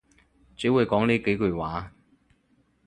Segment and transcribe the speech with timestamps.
[0.57, 1.93] 只會講呢幾句話